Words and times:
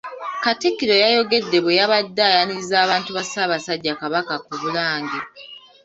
Katikkiro 0.43 0.93
yayogedde 1.03 1.57
bwe 1.63 1.77
yabadde 1.79 2.21
ayaniriza 2.29 2.75
abantu 2.85 3.09
ba 3.15 3.23
Ssaabasajja 3.25 3.93
Kabaka 4.01 4.33
ku 4.45 4.53
Bulange. 4.61 5.19